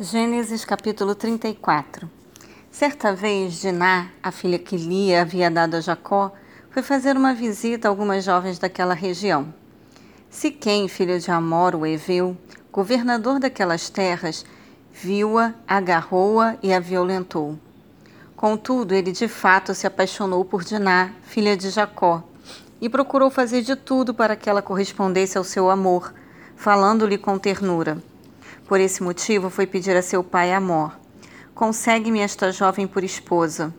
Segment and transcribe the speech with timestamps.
[0.00, 2.08] Gênesis capítulo 34
[2.70, 6.32] Certa vez, Diná, a filha que Lia havia dado a Jacó,
[6.70, 9.52] foi fazer uma visita a algumas jovens daquela região.
[10.30, 12.36] Siquém, filho de Amor, o Eveu,
[12.70, 14.46] governador daquelas terras,
[14.92, 17.58] viu-a, agarrou-a e a violentou.
[18.36, 22.22] Contudo, ele de fato se apaixonou por Diná, filha de Jacó,
[22.80, 26.14] e procurou fazer de tudo para que ela correspondesse ao seu amor,
[26.54, 27.98] falando-lhe com ternura.
[28.68, 30.92] Por esse motivo, foi pedir a seu pai Amor:
[31.54, 33.74] Consegue-me esta jovem por esposa.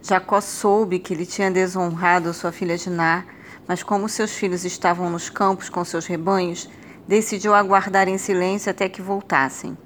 [0.00, 3.24] Jacó soube que ele tinha desonrado sua filha Diná,
[3.66, 6.70] mas como seus filhos estavam nos campos com seus rebanhos,
[7.08, 9.76] decidiu aguardar em silêncio até que voltassem.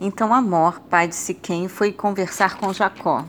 [0.00, 3.24] Então Amor, pai de Siquém, foi conversar com Jacó.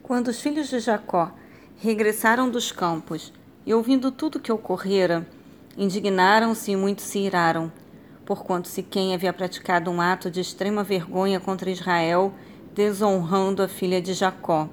[0.00, 1.32] Quando os filhos de Jacó
[1.80, 3.32] regressaram dos campos
[3.66, 5.26] e ouvindo tudo que ocorrera,
[5.76, 7.81] indignaram-se e muito se iraram
[8.32, 12.32] porquanto Siquém havia praticado um ato de extrema vergonha contra Israel,
[12.74, 14.70] desonrando a filha de Jacó.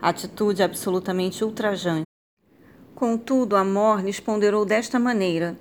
[0.00, 2.06] Atitude absolutamente ultrajante.
[2.94, 5.54] Contudo, Amor lhes ponderou desta maneira: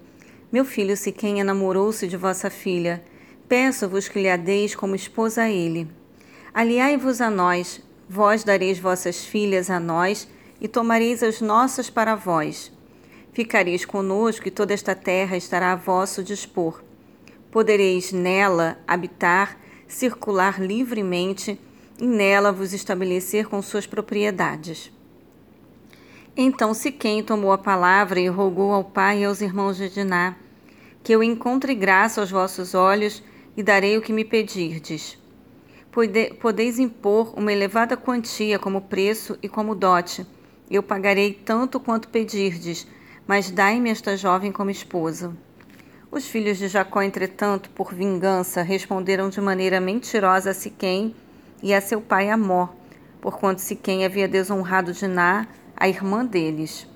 [0.49, 3.03] Meu filho Siquém enamorou-se de vossa filha.
[3.49, 5.89] Peço-vos que lhe a deis como esposa a ele.
[6.53, 10.29] Aliai-vos a nós, vós dareis vossas filhas a nós,
[10.61, 12.71] e tomareis as nossas para vós.
[13.33, 16.81] Ficareis conosco, e toda esta terra estará a vosso dispor.
[17.53, 21.59] Podereis nela habitar, circular livremente
[21.99, 24.91] e nela vos estabelecer com suas propriedades.
[26.35, 30.35] Então Siquém tomou a palavra e rogou ao pai e aos irmãos de Diná,
[31.03, 33.21] que eu encontre graça aos vossos olhos
[33.55, 35.15] e darei o que me pedirdes.
[36.41, 40.25] Podeis impor uma elevada quantia como preço e como dote.
[40.71, 42.87] Eu pagarei tanto quanto pedirdes,
[43.27, 45.37] mas dai-me esta jovem como esposa.
[46.13, 51.15] Os filhos de Jacó, entretanto, por vingança, responderam de maneira mentirosa a Siquém
[51.59, 52.71] e a seu pai Amor,
[53.19, 56.87] porquanto Siquém havia desonrado Diná, a irmã deles.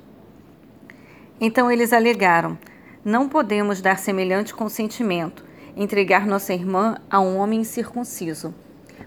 [1.41, 2.59] Então eles alegaram:
[3.03, 5.44] Não podemos dar semelhante consentimento,
[5.75, 8.53] entregar nossa irmã a um homem incircunciso,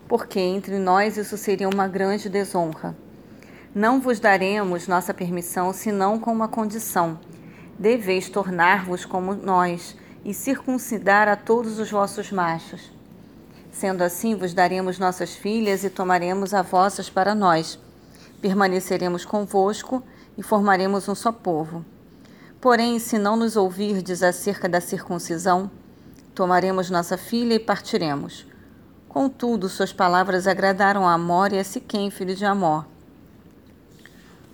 [0.09, 2.97] porque entre nós isso seria uma grande desonra.
[3.73, 7.17] Não vos daremos nossa permissão senão com uma condição
[7.81, 12.93] deveis tornar-vos como nós e circuncidar a todos os vossos machos.
[13.73, 17.79] Sendo assim, vos daremos nossas filhas e tomaremos a vossas para nós.
[18.43, 20.03] Permaneceremos convosco
[20.37, 21.83] e formaremos um só povo.
[22.61, 25.71] Porém, se não nos ouvirdes acerca da circuncisão,
[26.35, 28.47] tomaremos nossa filha e partiremos.
[29.09, 32.85] Contudo, suas palavras agradaram a Amor e a Siquém, filho de Amor.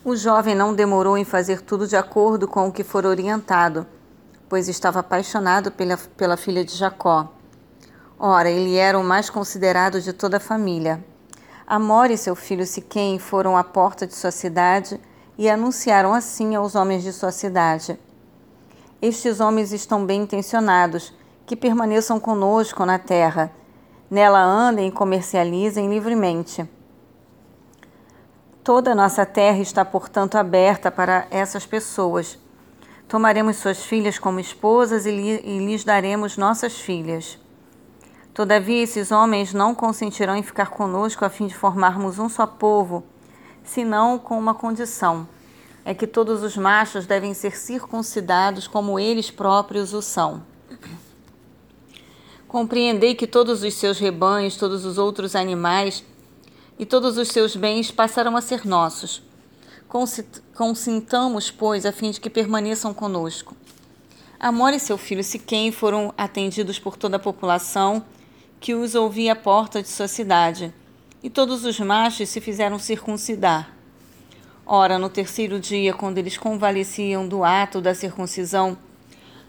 [0.08, 3.84] O jovem não demorou em fazer tudo de acordo com o que for orientado,
[4.48, 7.32] pois estava apaixonado pela, pela filha de Jacó.
[8.16, 11.04] Ora, ele era o mais considerado de toda a família.
[11.66, 15.00] Amor e seu filho Siquém foram à porta de sua cidade
[15.36, 17.98] e anunciaram assim aos homens de sua cidade:
[19.02, 21.12] Estes homens estão bem intencionados,
[21.44, 23.50] que permaneçam conosco na terra.
[24.08, 26.75] Nela andem e comercializem livremente.
[28.66, 32.36] Toda a nossa terra está, portanto, aberta para essas pessoas.
[33.06, 37.38] Tomaremos suas filhas como esposas e, e lhes daremos nossas filhas.
[38.34, 43.04] Todavia, esses homens não consentirão em ficar conosco a fim de formarmos um só povo,
[43.62, 45.28] senão com uma condição:
[45.84, 50.42] é que todos os machos devem ser circuncidados como eles próprios o são.
[52.48, 56.02] Compreendei que todos os seus rebanhos, todos os outros animais,
[56.78, 59.22] e todos os seus bens passarão a ser nossos.
[60.54, 63.56] Consintamos, pois, a fim de que permaneçam conosco.
[64.38, 68.04] Amor e seu filho Siquém foram atendidos por toda a população
[68.60, 70.72] que os ouvia à porta de sua cidade,
[71.22, 73.70] e todos os machos se fizeram circuncidar.
[74.66, 78.76] Ora, no terceiro dia, quando eles convalesciam do ato da circuncisão,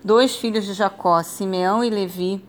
[0.03, 2.41] dois filhos de Jacó, Simeão e Levi,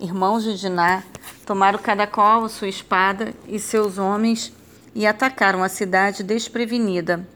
[0.00, 1.04] irmãos de Diná,
[1.44, 4.52] tomaram cada qual sua espada e seus homens
[4.94, 7.26] e atacaram a cidade desprevenida,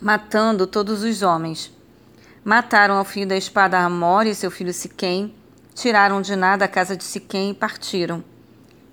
[0.00, 1.72] matando todos os homens.
[2.44, 5.34] Mataram ao filho da espada Amor e seu filho Siquém,
[5.74, 8.24] tiraram Diná da casa de Siquém e partiram.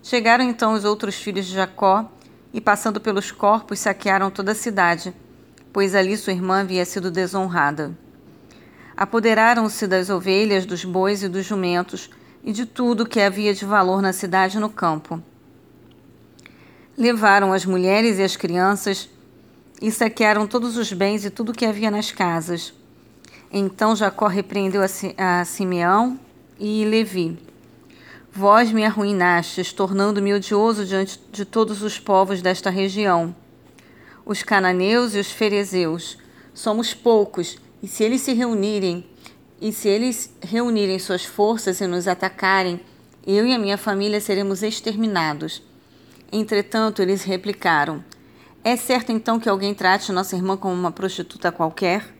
[0.01, 2.11] Chegaram então os outros filhos de Jacó
[2.51, 5.13] e, passando pelos corpos, saquearam toda a cidade,
[5.71, 7.95] pois ali sua irmã havia sido desonrada.
[8.97, 12.09] Apoderaram-se das ovelhas, dos bois e dos jumentos,
[12.43, 15.21] e de tudo que havia de valor na cidade e no campo.
[16.97, 19.09] Levaram as mulheres e as crianças
[19.81, 22.73] e saquearam todos os bens e tudo que havia nas casas.
[23.51, 26.19] Então Jacó repreendeu a Simeão
[26.59, 27.37] e Levi.
[28.31, 33.35] Vós me arruinastes, tornando-me odioso diante de todos os povos desta região.
[34.25, 36.17] Os cananeus e os ferezeus.
[36.53, 39.05] Somos poucos, e se eles se reunirem,
[39.63, 42.81] e se eles reunirem suas forças e nos atacarem,
[43.25, 45.63] eu e a minha família seremos exterminados.
[46.29, 48.03] Entretanto, eles replicaram:
[48.61, 52.13] É certo então que alguém trate nossa irmã como uma prostituta qualquer?